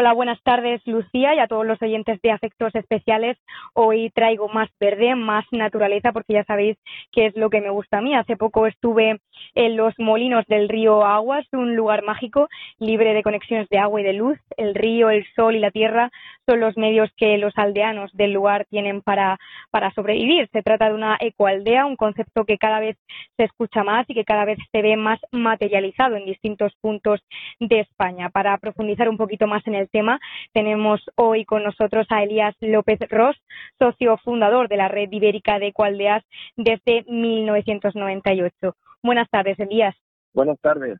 Hola, 0.00 0.12
buenas 0.12 0.40
tardes, 0.44 0.80
Lucía, 0.86 1.34
y 1.34 1.40
a 1.40 1.48
todos 1.48 1.66
los 1.66 1.82
oyentes 1.82 2.22
de 2.22 2.30
Afectos 2.30 2.72
Especiales. 2.76 3.36
Hoy 3.74 4.10
traigo 4.10 4.46
más 4.48 4.68
verde, 4.78 5.16
más 5.16 5.44
naturaleza, 5.50 6.12
porque 6.12 6.34
ya 6.34 6.44
sabéis 6.44 6.78
que 7.10 7.26
es 7.26 7.36
lo 7.36 7.50
que 7.50 7.60
me 7.60 7.70
gusta 7.70 7.98
a 7.98 8.00
mí. 8.00 8.14
Hace 8.14 8.36
poco 8.36 8.68
estuve 8.68 9.18
en 9.56 9.76
los 9.76 9.92
molinos 9.98 10.46
del 10.46 10.68
río 10.68 11.04
Aguas, 11.04 11.48
un 11.52 11.74
lugar 11.74 12.04
mágico, 12.04 12.48
libre 12.78 13.12
de 13.12 13.24
conexiones 13.24 13.68
de 13.70 13.78
agua 13.78 14.00
y 14.00 14.04
de 14.04 14.12
luz. 14.12 14.38
El 14.56 14.76
río, 14.76 15.10
el 15.10 15.26
sol 15.34 15.56
y 15.56 15.58
la 15.58 15.72
tierra 15.72 16.12
son 16.48 16.60
los 16.60 16.78
medios 16.78 17.10
que 17.18 17.36
los 17.36 17.52
aldeanos 17.58 18.10
del 18.14 18.32
lugar 18.32 18.64
tienen 18.70 19.02
para, 19.02 19.38
para 19.70 19.92
sobrevivir. 19.92 20.48
Se 20.50 20.62
trata 20.62 20.88
de 20.88 20.94
una 20.94 21.18
ecoaldea, 21.20 21.84
un 21.84 21.96
concepto 21.96 22.46
que 22.46 22.56
cada 22.56 22.80
vez 22.80 22.96
se 23.36 23.44
escucha 23.44 23.84
más 23.84 24.08
y 24.08 24.14
que 24.14 24.24
cada 24.24 24.46
vez 24.46 24.58
se 24.72 24.80
ve 24.80 24.96
más 24.96 25.20
materializado 25.30 26.16
en 26.16 26.24
distintos 26.24 26.72
puntos 26.80 27.20
de 27.60 27.80
España. 27.80 28.30
Para 28.30 28.56
profundizar 28.56 29.10
un 29.10 29.18
poquito 29.18 29.46
más 29.46 29.66
en 29.66 29.74
el 29.74 29.90
tema, 29.90 30.20
tenemos 30.54 31.02
hoy 31.16 31.44
con 31.44 31.64
nosotros 31.64 32.06
a 32.08 32.22
Elías 32.22 32.56
López 32.60 32.98
Ross, 33.10 33.36
socio 33.78 34.16
fundador 34.18 34.68
de 34.68 34.78
la 34.78 34.88
Red 34.88 35.12
Ibérica 35.12 35.58
de 35.58 35.68
Ecoaldeas 35.68 36.24
desde 36.56 37.04
1998. 37.08 38.74
Buenas 39.02 39.28
tardes, 39.28 39.58
Elías. 39.60 39.94
Buenas 40.32 40.58
tardes. 40.60 40.98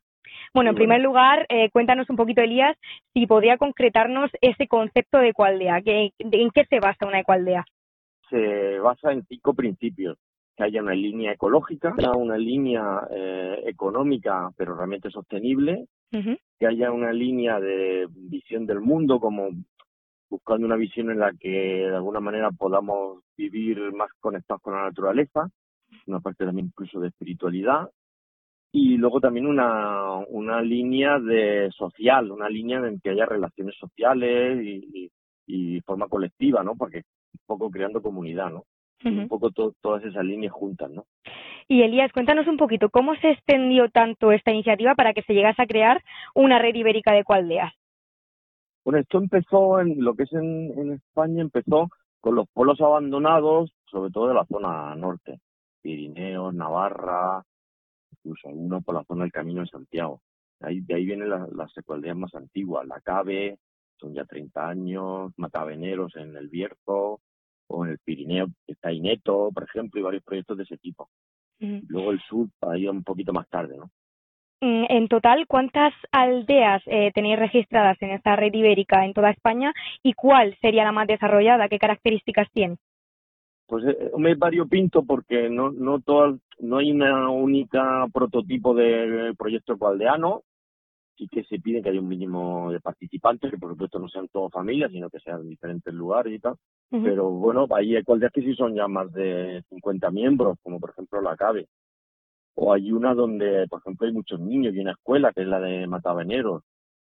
Bueno, 0.55 0.71
en 0.71 0.77
primer 0.77 1.01
lugar, 1.01 1.47
eh, 1.49 1.71
cuéntanos 1.71 2.09
un 2.11 2.17
poquito, 2.17 2.41
Elías, 2.41 2.77
si 3.13 3.27
podría 3.27 3.59
concretarnos 3.59 4.31
ese 4.41 4.67
concepto 4.67 5.19
de 5.19 5.29
ecoaldea. 5.29 5.83
¿En 5.85 6.51
qué 6.51 6.65
se 6.69 6.81
basa 6.81 7.07
una 7.07 7.21
ecoaldea? 7.21 7.65
Se 8.31 8.79
basa 8.79 9.13
en 9.13 9.25
cinco 9.27 9.55
principios. 9.55 10.19
Que 10.57 10.65
haya 10.65 10.83
una 10.83 10.95
línea 10.95 11.33
ecológica, 11.33 11.95
una 12.17 12.37
línea 12.37 13.07
eh, 13.13 13.63
económica, 13.67 14.51
pero 14.57 14.75
realmente 14.75 15.09
sostenible, 15.09 15.87
que 16.11 16.67
haya 16.67 16.91
una 16.91 17.13
línea 17.13 17.61
de 17.61 18.09
visión 18.11 18.67
del 18.67 18.81
mundo, 18.81 19.21
como 19.21 19.51
buscando 20.29 20.67
una 20.67 20.77
visión 20.77 21.11
en 21.11 21.21
la 21.21 21.33
que 21.33 21.49
de 21.49 21.95
alguna 21.95 22.19
manera 22.19 22.51
podamos 22.51 23.23
vivir 23.37 23.93
más 23.93 24.11
conectados 24.21 24.61
con 24.61 24.75
la 24.75 24.83
naturaleza, 24.83 25.49
una 26.07 26.21
parte 26.21 26.45
también 26.45 26.67
incluso 26.67 27.01
de 27.01 27.09
espiritualidad, 27.09 27.91
y 28.73 28.97
luego 28.97 29.21
también 29.21 29.47
una, 29.47 30.15
una 30.29 30.61
línea 30.61 31.19
de 31.19 31.71
social, 31.73 32.31
una 32.31 32.49
línea 32.49 32.79
en 32.87 33.01
que 33.01 33.11
haya 33.11 33.25
relaciones 33.25 33.75
sociales 33.79 34.63
y, 34.63 35.11
y, 35.47 35.81
forma 35.81 36.09
colectiva, 36.09 36.63
¿no? 36.63 36.75
Porque 36.77 36.99
un 36.99 37.41
poco 37.47 37.71
creando 37.71 38.03
comunidad, 38.03 38.51
¿no? 38.51 38.65
Un 39.05 39.29
poco 39.29 39.51
todas 39.51 40.05
esas 40.05 40.25
líneas 40.25 40.53
juntas, 40.53 40.91
¿no? 40.91 41.05
Y 41.69 41.83
Elías, 41.83 42.13
cuéntanos 42.13 42.47
un 42.49 42.57
poquito, 42.57 42.91
¿cómo 42.91 43.15
se 43.17 43.31
extendió 43.31 43.89
tanto 43.91 44.33
esta 44.33 44.51
iniciativa 44.51 44.95
para 44.95 45.15
que 45.15 45.23
se 45.23 45.35
llegase 45.35 45.63
a 45.63 45.67
crear 45.67 46.03
una 46.35 46.59
red 46.59 46.75
ibérica 46.75 47.13
de 47.13 47.25
cualdeas? 47.25 47.73
Bueno, 48.85 48.99
esto 48.99 49.19
empezó 49.19 49.81
en 49.81 50.03
lo 50.03 50.15
que 50.15 50.25
es 50.25 50.33
en, 50.33 50.73
en 50.79 50.93
España, 50.95 51.43
empezó 51.43 51.89
con 52.21 52.35
los 52.35 52.49
pueblos 52.53 52.81
abandonados, 52.81 53.73
sobre 53.87 54.11
todo 54.11 54.29
de 54.29 54.35
la 54.35 54.47
zona 54.47 54.95
norte, 54.97 55.41
Pirineos, 55.81 56.55
Navarra, 56.55 57.45
incluso 58.13 58.49
algunos 58.49 58.85
por 58.85 58.95
la 58.95 59.05
zona 59.05 59.25
del 59.25 59.33
Camino 59.33 59.61
de 59.63 59.69
Santiago. 59.69 60.21
Ahí, 60.61 60.81
de 60.81 60.95
ahí 60.95 61.05
vienen 61.05 61.31
las, 61.31 61.49
las 61.53 61.73
más 62.17 62.35
antiguas, 62.35 62.87
la 62.87 63.01
Cabe, 63.01 63.59
son 63.97 64.15
ya 64.15 64.25
30 64.25 64.69
años, 64.69 65.33
Mataveneros 65.37 66.17
en 66.17 66.37
el 66.37 66.49
Bierzo, 66.49 67.21
o 67.69 67.85
en 67.85 67.93
el 67.93 67.99
Pirineo, 67.99 68.47
está 68.67 68.93
Ineto, 68.93 69.51
por 69.53 69.65
ejemplo, 69.65 70.01
y 70.01 70.05
varios 70.05 70.25
proyectos 70.25 70.57
de 70.57 70.65
ese 70.65 70.79
tipo. 70.79 71.09
Luego 71.61 72.13
el 72.13 72.21
sur, 72.21 72.49
ahí 72.63 72.87
un 72.87 73.03
poquito 73.03 73.33
más 73.33 73.49
tarde, 73.49 73.77
¿no? 73.77 73.91
Mm, 74.61 74.87
en 74.89 75.09
total, 75.09 75.47
¿cuántas 75.47 75.93
aldeas 76.11 76.83
eh, 76.87 77.13
tenéis 77.15 77.39
registradas 77.39 78.01
en 78.01 78.11
esta 78.11 78.35
red 78.37 78.53
ibérica 78.53 79.05
en 79.05 79.13
toda 79.13 79.31
España 79.31 79.73
y 80.03 80.15
cuál 80.15 80.57
sería 80.61 80.85
la 80.85 80.93
más 80.93 81.07
desarrollada? 81.07 81.69
¿Qué 81.69 81.79
características 81.79 82.49
tiene? 82.53 82.77
Pues 83.69 83.85
eh, 83.85 84.11
me 84.19 84.35
variopinto 84.35 85.05
porque 85.05 85.49
no 85.49 85.71
no 85.71 86.01
todo, 86.01 86.39
no 86.59 86.79
hay 86.79 86.91
una 86.91 87.31
única 87.31 88.07
prototipo 88.13 88.75
de 88.75 89.35
proyecto 89.39 89.75
ecoaldeano 89.75 90.43
sí 91.19 91.27
que 91.29 91.43
se 91.45 91.59
pide 91.59 91.83
que 91.83 91.91
haya 91.91 92.01
un 92.01 92.09
mínimo 92.09 92.71
de 92.71 92.81
participantes, 92.81 93.51
que 93.51 93.59
por 93.59 93.71
supuesto 93.71 93.99
no 93.99 94.09
sean 94.09 94.29
todos 94.29 94.53
familias, 94.53 94.93
sino 94.93 95.11
que 95.11 95.19
sean 95.19 95.47
diferentes 95.49 95.93
lugares 95.93 96.33
y 96.33 96.39
tal. 96.39 96.55
Pero 96.91 97.31
bueno, 97.31 97.67
hay 97.75 97.97
ecualdeas 97.97 98.33
que 98.33 98.41
sí 98.41 98.55
son 98.55 98.75
ya 98.75 98.87
más 98.87 99.13
de 99.13 99.63
50 99.69 100.11
miembros, 100.11 100.57
como 100.63 100.79
por 100.79 100.91
ejemplo 100.91 101.21
la 101.21 101.37
CABE. 101.37 101.67
O 102.55 102.73
hay 102.73 102.93
una 102.93 103.15
donde, 103.15 103.67
por 103.69 103.81
ejemplo, 103.81 104.07
hay 104.07 104.13
muchos 104.13 104.41
niños 104.41 104.75
y 104.75 104.81
una 104.81 104.93
escuela, 104.93 105.33
que 105.33 105.43
es 105.43 105.49
la 105.49 105.61
de 105.61 105.87
Mataveneros. 105.87 106.63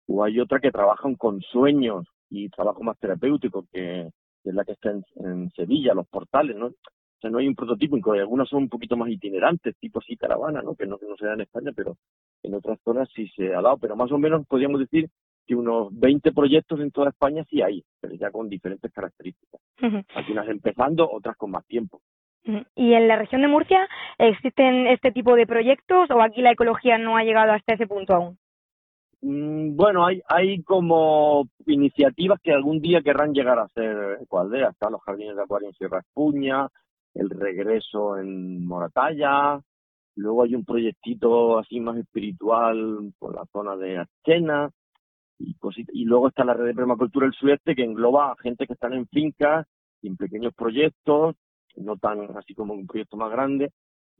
O 0.07 0.23
hay 0.23 0.39
otra 0.39 0.59
que 0.59 0.71
trabajan 0.71 1.15
con 1.15 1.41
sueños 1.41 2.05
y 2.29 2.49
trabajo 2.49 2.83
más 2.83 2.97
terapéutico, 2.99 3.65
que, 3.71 4.09
es 4.43 4.55
la 4.55 4.63
que 4.63 4.73
está 4.73 4.91
en, 4.91 5.51
Sevilla, 5.51 5.93
los 5.93 6.07
portales, 6.07 6.55
¿no? 6.55 6.67
O 6.67 7.21
sea, 7.21 7.29
no 7.29 7.37
hay 7.37 7.47
un 7.47 7.55
prototipo, 7.55 7.97
y 7.97 8.19
algunas 8.19 8.49
son 8.49 8.63
un 8.63 8.69
poquito 8.69 8.97
más 8.97 9.09
itinerantes, 9.09 9.77
tipo 9.77 9.99
así 9.99 10.17
caravana, 10.17 10.61
¿no? 10.61 10.75
Que 10.75 10.87
no, 10.87 10.97
que 10.97 11.05
no 11.05 11.15
se 11.17 11.27
da 11.27 11.33
en 11.33 11.41
España, 11.41 11.71
pero 11.75 11.97
en 12.41 12.55
otras 12.55 12.79
zonas 12.83 13.09
sí 13.13 13.27
se 13.35 13.53
ha 13.53 13.61
dado, 13.61 13.77
pero 13.77 13.95
más 13.95 14.11
o 14.11 14.17
menos 14.17 14.45
podríamos 14.47 14.79
decir 14.79 15.07
que 15.45 15.55
unos 15.55 15.89
20 15.91 16.31
proyectos 16.31 16.79
en 16.79 16.91
toda 16.91 17.09
España 17.09 17.43
sí 17.49 17.61
hay, 17.61 17.83
pero 17.99 18.15
ya 18.15 18.31
con 18.31 18.49
diferentes 18.49 18.91
características. 18.91 19.61
Algunas 20.15 20.47
empezando, 20.47 21.09
otras 21.11 21.35
con 21.37 21.51
más 21.51 21.65
tiempo. 21.65 22.01
¿Y 22.75 22.93
en 22.93 23.07
la 23.07 23.17
región 23.17 23.41
de 23.41 23.47
Murcia 23.47 23.87
existen 24.17 24.87
este 24.87 25.11
tipo 25.11 25.35
de 25.35 25.45
proyectos 25.45 26.09
o 26.09 26.21
aquí 26.21 26.41
la 26.41 26.51
ecología 26.51 26.97
no 26.97 27.17
ha 27.17 27.23
llegado 27.23 27.51
hasta 27.51 27.75
ese 27.75 27.85
punto 27.85 28.15
aún? 28.15 28.37
Mm, 29.21 29.75
bueno, 29.75 30.05
hay, 30.05 30.21
hay 30.27 30.63
como 30.63 31.47
iniciativas 31.65 32.39
que 32.41 32.51
algún 32.53 32.81
día 32.81 33.01
querrán 33.01 33.33
llegar 33.33 33.59
a 33.59 33.67
ser 33.69 34.19
ecoaldeas. 34.21 34.73
Están 34.73 34.93
los 34.93 35.01
jardines 35.03 35.35
de 35.35 35.43
acuario 35.43 35.69
en 35.69 35.75
Sierra 35.75 35.99
Espuña, 35.99 36.67
el 37.13 37.29
regreso 37.29 38.17
en 38.17 38.65
Moratalla, 38.65 39.61
Luego 40.15 40.43
hay 40.43 40.55
un 40.55 40.65
proyectito 40.65 41.57
así 41.57 41.79
más 41.79 41.97
espiritual 41.97 43.13
por 43.17 43.35
la 43.35 43.45
zona 43.51 43.75
de 43.75 43.99
Achena. 43.99 44.69
Y 45.39 45.55
Y 45.93 46.05
luego 46.05 46.27
está 46.27 46.43
la 46.43 46.53
red 46.53 46.65
de 46.67 46.75
permacultura 46.75 47.25
del 47.25 47.33
sudeste 47.33 47.75
que 47.75 47.83
engloba 47.83 48.31
a 48.31 48.35
gente 48.41 48.67
que 48.67 48.73
están 48.73 48.93
en 48.93 49.07
fincas 49.07 49.65
en 50.03 50.17
pequeños 50.17 50.53
proyectos, 50.53 51.35
no 51.75 51.95
tan 51.97 52.35
así 52.37 52.53
como 52.53 52.73
un 52.73 52.87
proyecto 52.87 53.17
más 53.17 53.31
grande 53.31 53.71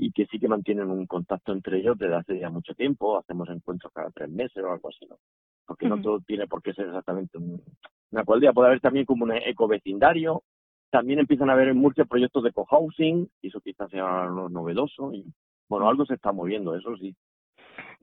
y 0.02 0.12
que 0.12 0.26
sí 0.26 0.40
que 0.40 0.48
mantienen 0.48 0.90
un 0.90 1.06
contacto 1.06 1.54
entre 1.54 1.78
ellos 1.78 1.96
desde 1.96 2.16
hace 2.16 2.40
ya 2.40 2.50
mucho 2.50 2.74
tiempo. 2.74 3.20
Hacemos 3.20 3.48
encuentros 3.50 3.94
cada 3.94 4.10
tres 4.10 4.30
meses 4.30 4.64
o 4.64 4.72
algo 4.72 4.90
así, 4.90 5.06
¿no? 5.06 5.18
Porque 5.64 5.88
no 5.88 6.02
todo 6.02 6.20
tiene 6.22 6.48
por 6.48 6.64
qué 6.64 6.74
ser 6.74 6.88
exactamente 6.88 7.38
una 7.38 8.26
cualdea. 8.26 8.52
Puede 8.52 8.70
haber 8.70 8.82
también 8.82 9.06
como 9.06 9.26
un 9.26 9.34
ecovecindario. 9.34 10.42
También 10.90 11.20
empiezan 11.20 11.52
a 11.52 11.54
haber 11.54 11.68
en 11.68 11.78
Murcia 11.78 12.06
proyectos 12.06 12.44
de 12.44 12.52
cohousing, 12.52 13.30
y 13.44 13.48
eso 13.48 13.62
quizás 13.62 13.92
sea 13.92 14.26
lo 14.26 14.50
novedoso. 14.50 15.14
Y 15.14 15.24
bueno, 15.70 15.88
algo 15.88 16.04
se 16.08 16.16
está 16.16 16.32
moviendo, 16.32 16.76
eso 16.76 16.98
sí. 16.98 17.16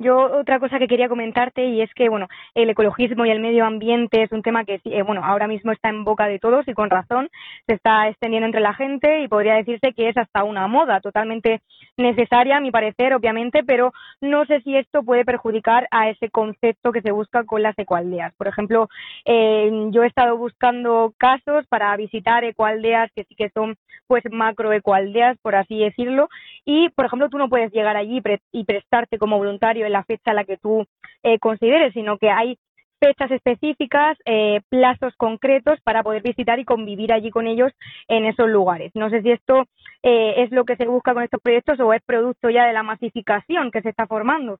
Yo 0.00 0.16
otra 0.38 0.60
cosa 0.60 0.78
que 0.78 0.86
quería 0.86 1.08
comentarte 1.08 1.66
y 1.66 1.82
es 1.82 1.92
que 1.92 2.08
bueno 2.08 2.28
el 2.54 2.70
ecologismo 2.70 3.26
y 3.26 3.30
el 3.30 3.40
medio 3.40 3.64
ambiente 3.64 4.22
es 4.22 4.30
un 4.30 4.42
tema 4.42 4.64
que 4.64 4.80
eh, 4.84 5.02
bueno 5.02 5.24
ahora 5.24 5.48
mismo 5.48 5.72
está 5.72 5.88
en 5.88 6.04
boca 6.04 6.28
de 6.28 6.38
todos 6.38 6.68
y 6.68 6.72
con 6.72 6.88
razón 6.88 7.28
se 7.66 7.74
está 7.74 8.08
extendiendo 8.08 8.46
entre 8.46 8.60
la 8.60 8.74
gente 8.74 9.22
y 9.22 9.28
podría 9.28 9.54
decirse 9.54 9.92
que 9.94 10.08
es 10.08 10.16
hasta 10.16 10.44
una 10.44 10.68
moda 10.68 11.00
totalmente 11.00 11.62
necesaria 11.96 12.58
a 12.58 12.60
mi 12.60 12.70
parecer 12.70 13.12
obviamente 13.12 13.64
pero 13.64 13.92
no 14.20 14.44
sé 14.44 14.60
si 14.60 14.76
esto 14.76 15.02
puede 15.02 15.24
perjudicar 15.24 15.88
a 15.90 16.08
ese 16.10 16.30
concepto 16.30 16.92
que 16.92 17.02
se 17.02 17.10
busca 17.10 17.42
con 17.42 17.62
las 17.62 17.76
ecoaldeas. 17.76 18.32
Por 18.36 18.46
ejemplo 18.46 18.88
eh, 19.24 19.68
yo 19.90 20.04
he 20.04 20.06
estado 20.06 20.36
buscando 20.36 21.12
casos 21.18 21.66
para 21.68 21.96
visitar 21.96 22.44
ecoaldeas 22.44 23.10
que 23.16 23.24
sí 23.24 23.34
que 23.34 23.50
son 23.50 23.74
pues 24.06 24.22
macro 24.30 24.72
ecoaldeas 24.72 25.36
por 25.42 25.56
así 25.56 25.76
decirlo 25.76 26.28
y 26.64 26.88
por 26.90 27.06
ejemplo 27.06 27.28
tú 27.28 27.36
no 27.36 27.48
puedes 27.48 27.72
llegar 27.72 27.96
allí 27.96 28.22
y 28.52 28.64
prestarte 28.64 29.18
como 29.18 29.38
voluntario 29.38 29.87
la 29.88 30.04
fecha 30.04 30.30
a 30.30 30.34
la 30.34 30.44
que 30.44 30.56
tú 30.56 30.86
eh, 31.22 31.38
consideres, 31.38 31.92
sino 31.92 32.18
que 32.18 32.30
hay 32.30 32.58
fechas 33.00 33.30
específicas, 33.30 34.18
eh, 34.24 34.60
plazos 34.68 35.14
concretos 35.16 35.80
para 35.82 36.02
poder 36.02 36.22
visitar 36.22 36.58
y 36.58 36.64
convivir 36.64 37.12
allí 37.12 37.30
con 37.30 37.46
ellos 37.46 37.72
en 38.08 38.24
esos 38.24 38.48
lugares. 38.48 38.90
No 38.94 39.08
sé 39.08 39.22
si 39.22 39.30
esto 39.30 39.64
eh, 40.02 40.42
es 40.42 40.50
lo 40.50 40.64
que 40.64 40.76
se 40.76 40.86
busca 40.86 41.14
con 41.14 41.22
estos 41.22 41.40
proyectos 41.40 41.78
o 41.80 41.92
es 41.92 42.02
producto 42.02 42.50
ya 42.50 42.66
de 42.66 42.72
la 42.72 42.82
masificación 42.82 43.70
que 43.70 43.82
se 43.82 43.90
está 43.90 44.06
formando. 44.06 44.58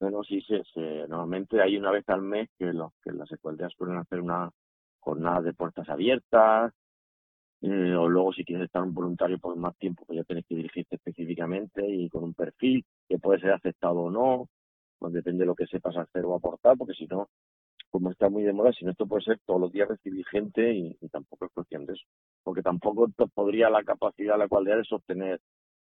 Bueno, 0.00 0.24
sí, 0.24 0.40
sí, 0.40 0.56
normalmente 1.08 1.62
hay 1.62 1.76
una 1.76 1.92
vez 1.92 2.08
al 2.08 2.22
mes 2.22 2.48
que, 2.58 2.72
los, 2.72 2.92
que 3.04 3.12
las 3.12 3.30
escuelas 3.30 3.72
suelen 3.78 3.98
hacer 3.98 4.20
una 4.20 4.50
jornada 4.98 5.42
de 5.42 5.52
puertas 5.52 5.88
abiertas, 5.88 6.72
eh, 7.62 7.94
o 7.94 8.08
luego 8.08 8.32
si 8.32 8.44
quieres 8.44 8.66
estar 8.66 8.82
un 8.82 8.92
voluntario 8.92 9.38
por 9.38 9.56
más 9.56 9.76
tiempo, 9.76 10.04
pues 10.04 10.16
ya 10.16 10.24
tienes 10.24 10.44
que 10.46 10.56
dirigirte 10.56 10.96
específicamente 10.96 11.88
y 11.88 12.08
con 12.08 12.24
un 12.24 12.34
perfil 12.34 12.84
que 13.08 13.18
puede 13.18 13.40
ser 13.40 13.52
aceptado 13.52 14.00
o 14.00 14.10
no, 14.10 14.48
pues 14.98 15.12
depende 15.12 15.40
de 15.40 15.46
lo 15.46 15.54
que 15.54 15.66
sepas 15.66 15.96
hacer 15.96 16.24
o 16.24 16.34
aportar, 16.34 16.76
porque 16.76 16.94
si 16.94 17.06
no, 17.06 17.28
como 17.88 18.10
está 18.10 18.28
muy 18.28 18.42
de 18.42 18.52
moda, 18.52 18.72
si 18.72 18.84
no 18.84 18.90
esto 18.90 19.06
puede 19.06 19.22
ser 19.22 19.38
todos 19.46 19.60
los 19.60 19.70
días 19.70 19.88
recibir 19.88 20.26
gente 20.26 20.72
y, 20.72 20.96
tampoco 21.12 21.44
es 21.44 21.52
cuestión 21.52 21.86
de 21.86 21.92
eso, 21.92 22.04
porque 22.42 22.62
tampoco 22.62 23.06
podría 23.32 23.70
la 23.70 23.84
capacidad 23.84 24.36
la 24.36 24.48
cual 24.48 24.64
de 24.64 24.82
sostener 24.82 25.40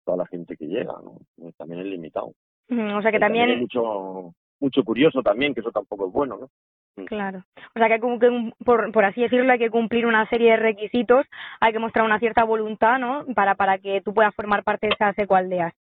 toda 0.06 0.18
la 0.18 0.26
gente 0.26 0.58
que 0.58 0.66
llega, 0.66 0.94
¿no? 1.04 1.20
Pues 1.38 1.56
también 1.56 1.82
es 1.82 1.88
limitado. 1.88 2.34
o 2.70 3.02
sea 3.02 3.12
que 3.12 3.20
también... 3.20 3.60
mucho, 3.60 4.34
mucho 4.60 4.84
curioso 4.84 5.22
también, 5.22 5.54
que 5.54 5.60
eso 5.60 5.72
tampoco 5.72 6.08
es 6.08 6.14
bueno, 6.14 6.38
¿no? 6.38 6.50
Mm. 6.96 7.06
Claro. 7.06 7.44
O 7.76 7.80
sea 7.80 7.88
que, 7.88 8.00
que 8.00 8.54
por, 8.64 8.92
por 8.92 9.06
así 9.06 9.22
decirlo, 9.22 9.52
hay 9.52 9.60
que 9.60 9.70
cumplir 9.70 10.06
una 10.06 10.28
serie 10.30 10.52
de 10.52 10.58
requisitos, 10.58 11.26
hay 11.60 11.74
que 11.74 11.80
mostrar 11.80 12.06
una 12.06 12.20
cierta 12.20 12.44
voluntad, 12.44 13.00
¿no? 13.00 13.26
Para, 13.36 13.56
para 13.56 13.78
que 13.78 14.02
tú 14.02 14.14
puedas 14.14 14.36
formar 14.36 14.64
parte 14.64 14.88
de 14.88 14.94
esas 14.94 15.18
ecualdeas. 15.18 15.74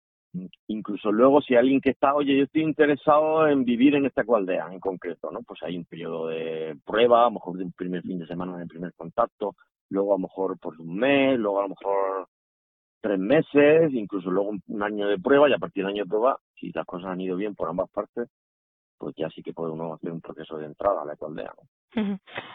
Incluso 0.66 1.10
luego, 1.10 1.40
si 1.40 1.56
alguien 1.56 1.80
que 1.80 1.90
está, 1.90 2.14
oye, 2.14 2.36
yo 2.36 2.44
estoy 2.44 2.62
interesado 2.62 3.48
en 3.48 3.64
vivir 3.64 3.94
en 3.94 4.04
esta 4.04 4.22
ecualdea 4.22 4.68
en 4.70 4.78
concreto, 4.78 5.30
¿no? 5.30 5.40
Pues 5.42 5.62
hay 5.62 5.76
un 5.76 5.84
periodo 5.84 6.28
de 6.28 6.76
prueba, 6.84 7.22
a 7.22 7.24
lo 7.24 7.32
mejor 7.32 7.56
de 7.56 7.64
un 7.64 7.72
primer 7.72 8.02
fin 8.02 8.18
de 8.18 8.26
semana 8.26 8.58
de 8.58 8.66
primer 8.66 8.92
contacto, 8.94 9.54
luego 9.88 10.12
a 10.14 10.18
lo 10.18 10.22
mejor 10.22 10.58
por 10.58 10.78
un 10.80 10.96
mes, 10.96 11.38
luego 11.38 11.60
a 11.60 11.62
lo 11.62 11.70
mejor 11.70 12.28
tres 13.00 13.18
meses, 13.18 13.92
incluso 13.94 14.30
luego 14.30 14.50
un 14.66 14.82
año 14.82 15.08
de 15.08 15.18
prueba 15.18 15.48
y 15.48 15.54
a 15.54 15.58
partir 15.58 15.84
del 15.84 15.94
año 15.94 16.04
de 16.04 16.10
prueba, 16.10 16.38
si 16.56 16.72
las 16.72 16.84
cosas 16.84 17.10
han 17.10 17.20
ido 17.20 17.36
bien 17.36 17.54
por 17.54 17.68
ambas 17.68 17.88
partes, 17.90 18.28
pues 18.98 19.14
ya 19.16 19.28
sí 19.30 19.42
que 19.42 19.52
uno 19.56 19.94
hacer 19.94 20.12
un 20.12 20.20
proceso 20.20 20.58
de 20.58 20.66
entrada 20.66 21.02
a 21.02 21.04
la 21.04 21.14
ecualdea. 21.14 21.52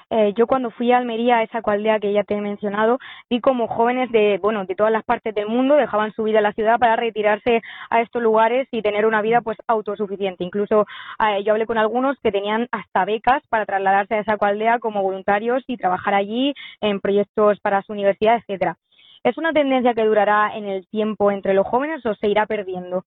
Eh, 0.09 0.33
yo 0.37 0.47
cuando 0.47 0.69
fui 0.69 0.91
a 0.91 0.97
Almería, 0.97 1.37
a 1.37 1.43
esa 1.43 1.59
ecualdea 1.59 1.99
que 1.99 2.13
ya 2.13 2.23
te 2.23 2.35
he 2.35 2.41
mencionado, 2.41 2.99
vi 3.29 3.41
como 3.41 3.67
jóvenes 3.67 4.11
de, 4.11 4.37
bueno, 4.41 4.65
de 4.65 4.75
todas 4.75 4.91
las 4.91 5.03
partes 5.03 5.33
del 5.33 5.47
mundo 5.47 5.75
dejaban 5.75 6.13
su 6.13 6.23
vida 6.23 6.37
en 6.37 6.43
la 6.43 6.53
ciudad 6.53 6.77
para 6.79 6.95
retirarse 6.95 7.61
a 7.89 8.01
estos 8.01 8.21
lugares 8.21 8.67
y 8.71 8.81
tener 8.81 9.05
una 9.05 9.21
vida 9.21 9.41
pues 9.41 9.57
autosuficiente. 9.67 10.43
Incluso 10.43 10.85
eh, 11.19 11.43
yo 11.43 11.53
hablé 11.53 11.65
con 11.65 11.77
algunos 11.77 12.17
que 12.19 12.31
tenían 12.31 12.67
hasta 12.71 13.05
becas 13.05 13.41
para 13.49 13.65
trasladarse 13.65 14.15
a 14.15 14.19
esa 14.19 14.33
ecualdea 14.33 14.79
como 14.79 15.01
voluntarios 15.01 15.63
y 15.67 15.77
trabajar 15.77 16.13
allí 16.13 16.53
en 16.81 16.99
proyectos 16.99 17.59
para 17.59 17.81
su 17.81 17.93
universidad, 17.93 18.37
etcétera. 18.37 18.77
¿Es 19.23 19.37
una 19.37 19.53
tendencia 19.53 19.93
que 19.93 20.03
durará 20.03 20.55
en 20.55 20.65
el 20.65 20.87
tiempo 20.87 21.31
entre 21.31 21.53
los 21.53 21.65
jóvenes 21.65 22.05
o 22.05 22.13
se 22.15 22.27
irá 22.27 22.45
perdiendo? 22.45 23.05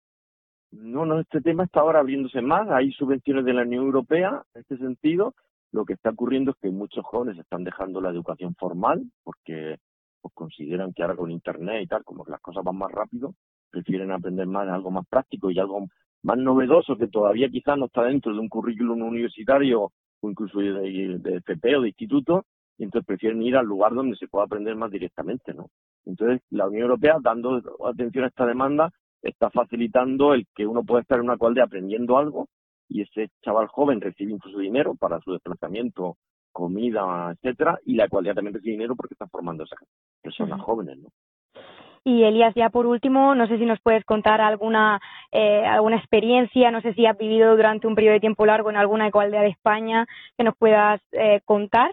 No, 0.72 1.06
no, 1.06 1.20
este 1.20 1.40
tema 1.40 1.64
está 1.64 1.80
ahora 1.80 2.00
abriéndose 2.00 2.42
más. 2.42 2.68
Hay 2.70 2.92
subvenciones 2.92 3.44
de 3.44 3.52
la 3.52 3.62
Unión 3.62 3.84
Europea 3.84 4.42
en 4.54 4.60
este 4.60 4.76
sentido. 4.78 5.34
Lo 5.72 5.84
que 5.84 5.94
está 5.94 6.10
ocurriendo 6.10 6.52
es 6.52 6.56
que 6.60 6.70
muchos 6.70 7.04
jóvenes 7.04 7.38
están 7.38 7.64
dejando 7.64 8.00
la 8.00 8.10
educación 8.10 8.54
formal 8.54 9.04
porque 9.22 9.76
pues, 10.20 10.34
consideran 10.34 10.92
que 10.92 11.02
ahora 11.02 11.16
con 11.16 11.30
Internet 11.30 11.82
y 11.82 11.86
tal, 11.86 12.04
como 12.04 12.24
que 12.24 12.32
las 12.32 12.40
cosas 12.40 12.64
van 12.64 12.76
más 12.76 12.90
rápido, 12.90 13.34
prefieren 13.70 14.10
aprender 14.10 14.46
más 14.46 14.68
algo 14.68 14.90
más 14.90 15.06
práctico 15.06 15.50
y 15.50 15.58
algo 15.58 15.86
más 16.22 16.38
novedoso 16.38 16.96
que 16.96 17.08
todavía 17.08 17.48
quizás 17.48 17.78
no 17.78 17.86
está 17.86 18.02
dentro 18.02 18.32
de 18.32 18.40
un 18.40 18.48
currículum 18.48 19.02
universitario 19.02 19.92
o 20.20 20.30
incluso 20.30 20.58
de, 20.58 21.18
de 21.18 21.36
FP 21.36 21.76
o 21.76 21.82
de 21.82 21.88
instituto, 21.88 22.46
y 22.78 22.84
entonces 22.84 23.06
prefieren 23.06 23.42
ir 23.42 23.56
al 23.56 23.66
lugar 23.66 23.94
donde 23.94 24.16
se 24.16 24.28
pueda 24.28 24.44
aprender 24.44 24.74
más 24.76 24.90
directamente, 24.90 25.54
¿no? 25.54 25.68
Entonces, 26.04 26.40
la 26.50 26.66
Unión 26.66 26.82
Europea, 26.82 27.16
dando 27.20 27.60
atención 27.86 28.24
a 28.24 28.28
esta 28.28 28.46
demanda, 28.46 28.90
está 29.28 29.50
facilitando 29.50 30.34
el 30.34 30.46
que 30.54 30.66
uno 30.66 30.82
pueda 30.84 31.02
estar 31.02 31.18
en 31.18 31.24
una 31.24 31.36
cualdea 31.36 31.64
aprendiendo 31.64 32.18
algo 32.18 32.48
y 32.88 33.02
ese 33.02 33.28
chaval 33.42 33.66
joven 33.68 34.00
recibe 34.00 34.32
incluso 34.32 34.58
dinero 34.58 34.94
para 34.94 35.20
su 35.20 35.32
desplazamiento, 35.32 36.16
comida, 36.52 37.32
etcétera, 37.32 37.78
y 37.84 37.94
la 37.94 38.08
cualdea 38.08 38.34
también 38.34 38.54
recibe 38.54 38.72
dinero 38.72 38.94
porque 38.96 39.14
está 39.14 39.26
formando 39.26 39.64
a 39.64 39.66
esas 39.66 39.78
personas 40.22 40.60
jóvenes, 40.60 40.98
¿no? 40.98 41.08
Y 42.04 42.22
Elías, 42.22 42.54
ya 42.54 42.70
por 42.70 42.86
último, 42.86 43.34
no 43.34 43.48
sé 43.48 43.58
si 43.58 43.66
nos 43.66 43.80
puedes 43.80 44.04
contar 44.04 44.40
alguna 44.40 45.00
eh, 45.32 45.66
alguna 45.66 45.96
experiencia, 45.96 46.70
no 46.70 46.80
sé 46.80 46.94
si 46.94 47.04
has 47.04 47.18
vivido 47.18 47.56
durante 47.56 47.88
un 47.88 47.96
periodo 47.96 48.14
de 48.14 48.20
tiempo 48.20 48.46
largo 48.46 48.70
en 48.70 48.76
alguna 48.76 49.08
ecualdea 49.08 49.42
de 49.42 49.48
España 49.48 50.06
que 50.38 50.44
nos 50.44 50.56
puedas 50.56 51.00
eh, 51.10 51.40
contar 51.44 51.90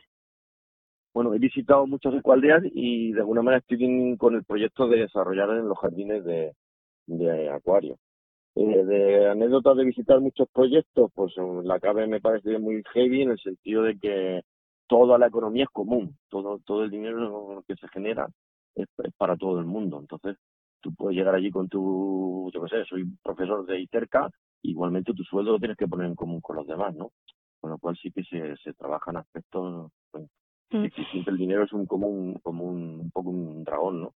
bueno, 1.13 1.33
he 1.33 1.39
visitado 1.39 1.85
muchas 1.85 2.13
ecualdeas 2.15 2.63
y 2.73 3.11
de 3.11 3.19
alguna 3.19 3.43
manera 3.43 3.59
estoy 3.59 4.17
con 4.17 4.33
el 4.33 4.43
proyecto 4.43 4.87
de 4.87 5.01
desarrollar 5.01 5.49
en 5.51 5.69
los 5.69 5.77
jardines 5.77 6.25
de, 6.25 6.53
de 7.07 7.49
acuario. 7.49 7.97
Eh, 8.55 8.85
de 8.85 9.29
anécdotas 9.29 9.77
de 9.77 9.85
visitar 9.85 10.19
muchos 10.19 10.47
proyectos, 10.49 11.11
pues 11.15 11.33
la 11.63 11.79
CABE 11.79 12.07
me 12.07 12.21
parece 12.21 12.59
muy 12.59 12.83
heavy 12.93 13.23
en 13.23 13.31
el 13.31 13.39
sentido 13.39 13.83
de 13.83 13.97
que 13.97 14.41
toda 14.87 15.17
la 15.17 15.27
economía 15.27 15.63
es 15.63 15.69
común, 15.69 16.15
todo, 16.29 16.59
todo 16.59 16.83
el 16.83 16.91
dinero 16.91 17.63
que 17.67 17.75
se 17.75 17.87
genera 17.87 18.27
es, 18.75 18.87
para 19.17 19.35
todo 19.37 19.59
el 19.59 19.65
mundo. 19.65 19.99
Entonces, 19.99 20.37
tú 20.81 20.93
puedes 20.93 21.17
llegar 21.17 21.33
allí 21.33 21.49
con 21.49 21.67
tu, 21.67 22.51
yo 22.53 22.61
qué 22.63 22.69
sé, 22.69 22.85
soy 22.85 23.05
profesor 23.23 23.65
de 23.65 23.79
ITERCA, 23.79 24.29
igualmente 24.61 25.13
tu 25.13 25.23
sueldo 25.23 25.53
lo 25.53 25.59
tienes 25.59 25.77
que 25.77 25.87
poner 25.87 26.07
en 26.07 26.15
común 26.15 26.41
con 26.41 26.57
los 26.57 26.67
demás, 26.67 26.93
¿no? 26.95 27.11
Con 27.59 27.71
lo 27.71 27.79
cual 27.79 27.97
sí 27.97 28.11
que 28.11 28.23
se, 28.23 28.55
se 28.57 28.73
trabajan 28.73 29.17
aspectos 29.17 29.91
pues, 30.11 30.29
Mm. 30.73 30.87
siempre 31.11 31.31
el 31.31 31.37
dinero 31.37 31.63
es 31.63 31.73
un 31.73 31.85
como 31.85 32.07
un, 32.07 32.33
como 32.39 32.65
un, 32.65 33.11
poco 33.11 33.29
un 33.29 33.63
dragón, 33.63 34.01
¿no? 34.01 34.13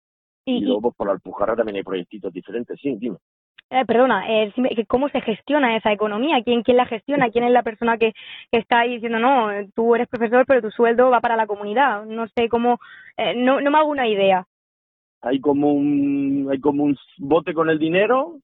Y, 0.46 0.62
luego 0.62 0.82
pues, 0.82 0.96
por 0.96 1.08
la 1.08 1.14
Alpujarra 1.14 1.56
también 1.56 1.78
hay 1.78 1.84
proyectitos 1.84 2.32
diferentes, 2.32 2.80
sí, 2.80 2.96
dime. 3.00 3.18
Eh, 3.72 3.84
perdona, 3.86 4.30
eh, 4.30 4.54
¿cómo 4.88 5.10
se 5.10 5.22
gestiona 5.22 5.76
esa 5.76 5.92
economía? 5.92 6.44
¿Quién, 6.44 6.62
quién 6.62 6.78
la 6.78 6.86
gestiona? 6.86 7.32
¿Quién 7.32 7.46
es 7.46 7.52
la 7.52 7.64
persona 7.64 7.98
que, 7.98 8.14
que 8.52 8.60
está 8.60 8.82
ahí 8.82 8.94
diciendo, 8.94 9.18
no, 9.18 9.50
tú 9.74 9.96
eres 9.96 10.08
profesor, 10.08 10.46
pero 10.48 10.62
tu 10.62 10.70
sueldo 10.70 11.10
va 11.10 11.20
para 11.20 11.36
la 11.36 11.48
comunidad? 11.48 12.06
No 12.06 12.28
sé 12.28 12.48
cómo, 12.48 12.80
eh, 13.18 13.34
no, 13.36 13.60
no 13.62 13.72
me 13.72 13.78
hago 13.80 13.90
una 13.90 14.08
idea. 14.08 14.46
Hay 15.22 15.40
como 15.40 15.74
un, 15.74 16.48
hay 16.52 16.60
como 16.60 16.84
un 16.84 16.96
bote 17.18 17.56
con 17.56 17.72
el 17.72 17.80
dinero 17.80 18.38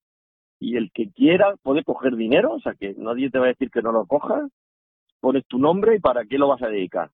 y 0.59 0.75
el 0.75 0.91
que 0.91 1.11
quiera 1.11 1.55
puede 1.61 1.83
coger 1.83 2.15
dinero, 2.15 2.53
o 2.53 2.59
sea 2.59 2.73
que 2.73 2.95
nadie 2.97 3.29
te 3.29 3.37
va 3.37 3.45
a 3.45 3.49
decir 3.49 3.69
que 3.69 3.83
no 3.83 3.91
lo 3.91 4.07
cojas, 4.07 4.49
pones 5.19 5.45
tu 5.45 5.59
nombre 5.59 5.95
y 5.95 5.99
para 5.99 6.25
qué 6.25 6.39
lo 6.39 6.47
vas 6.47 6.63
a 6.63 6.69
dedicar 6.69 7.11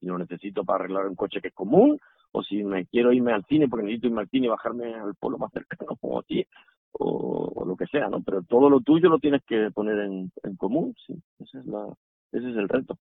si 0.00 0.06
lo 0.06 0.18
necesito 0.18 0.64
para 0.64 0.84
arreglar 0.84 1.06
un 1.06 1.14
coche 1.14 1.40
que 1.40 1.48
es 1.48 1.54
común, 1.54 2.00
o 2.32 2.42
si 2.42 2.62
me 2.62 2.86
quiero 2.86 3.12
irme 3.12 3.32
al 3.32 3.44
cine 3.44 3.68
porque 3.68 3.84
necesito 3.84 4.08
irme 4.08 4.22
al 4.22 4.28
cine 4.28 4.46
y 4.46 4.50
bajarme 4.50 4.94
al 4.94 5.14
pueblo 5.14 5.38
más 5.38 5.52
cercano 5.52 5.96
como 6.00 6.22
ti, 6.22 6.44
o, 6.92 7.64
lo 7.64 7.76
que 7.76 7.86
sea, 7.86 8.08
¿no? 8.08 8.22
Pero 8.22 8.42
todo 8.42 8.68
lo 8.68 8.80
tuyo 8.80 9.08
lo 9.08 9.18
tienes 9.18 9.42
que 9.44 9.70
poner 9.70 9.98
en, 10.00 10.32
en 10.42 10.56
común, 10.56 10.94
sí, 11.06 11.14
ese 11.38 11.58
es, 11.58 11.66
la, 11.66 11.86
ese 12.32 12.50
es 12.50 12.56
el 12.56 12.68
reto. 12.68 12.96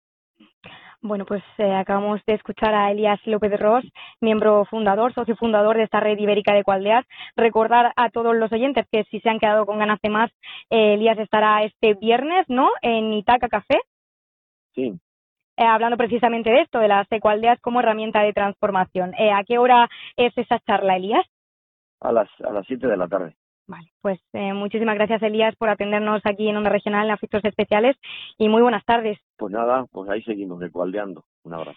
Bueno, 1.01 1.25
pues 1.25 1.43
eh, 1.59 1.73
acabamos 1.73 2.21
de 2.25 2.33
escuchar 2.33 2.73
a 2.73 2.91
Elías 2.91 3.19
López 3.25 3.59
Ross, 3.59 3.85
miembro 4.19 4.65
fundador, 4.65 5.13
socio 5.13 5.35
fundador 5.35 5.77
de 5.77 5.83
esta 5.83 5.99
red 5.99 6.17
ibérica 6.17 6.53
de 6.53 6.63
Cualdeas. 6.63 7.05
Recordar 7.35 7.93
a 7.95 8.09
todos 8.09 8.35
los 8.35 8.51
oyentes 8.51 8.85
que 8.91 9.03
si 9.05 9.19
se 9.19 9.29
han 9.29 9.39
quedado 9.39 9.65
con 9.65 9.77
ganas 9.77 9.99
de 10.01 10.09
más, 10.09 10.31
eh, 10.71 10.95
Elías 10.95 11.19
estará 11.19 11.63
este 11.63 11.93
viernes, 11.93 12.45
¿no? 12.47 12.69
En 12.81 13.13
Itaca 13.13 13.47
Café. 13.47 13.79
Sí, 14.73 14.99
eh, 15.57 15.65
hablando 15.65 15.97
precisamente 15.97 16.49
de 16.49 16.61
esto, 16.61 16.79
de 16.79 16.87
las 16.87 17.11
ecualdeas 17.11 17.59
como 17.61 17.79
herramienta 17.79 18.21
de 18.21 18.33
transformación. 18.33 19.13
Eh, 19.15 19.31
¿A 19.31 19.43
qué 19.43 19.57
hora 19.57 19.89
es 20.15 20.37
esa 20.37 20.59
charla, 20.59 20.95
Elías? 20.95 21.25
A 21.99 22.11
las 22.11 22.29
a 22.41 22.51
las 22.51 22.65
7 22.67 22.87
de 22.87 22.97
la 22.97 23.07
tarde. 23.07 23.35
Vale, 23.67 23.91
pues 24.01 24.19
eh, 24.31 24.53
muchísimas 24.53 24.95
gracias, 24.95 25.21
Elías, 25.21 25.53
por 25.57 25.69
atendernos 25.69 26.21
aquí 26.23 26.47
en 26.47 26.55
Onda 26.55 26.69
Regional 26.69 27.05
en 27.05 27.11
Afectos 27.11 27.43
Especiales 27.43 27.97
y 28.37 28.47
muy 28.47 28.61
buenas 28.61 28.85
tardes. 28.85 29.19
Pues 29.35 29.51
nada, 29.51 29.85
pues 29.91 30.09
ahí 30.09 30.21
seguimos 30.23 30.61
ecualdeando. 30.61 31.25
Un 31.43 31.53
abrazo. 31.53 31.75